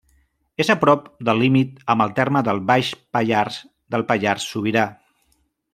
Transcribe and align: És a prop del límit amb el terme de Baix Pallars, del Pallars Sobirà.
És 0.63 0.69
a 0.73 0.75
prop 0.83 1.03
del 1.29 1.39
límit 1.43 1.77
amb 1.95 2.05
el 2.07 2.15
terme 2.21 2.43
de 2.49 2.57
Baix 2.71 2.89
Pallars, 3.17 3.61
del 3.97 4.07
Pallars 4.13 4.49
Sobirà. 4.55 4.89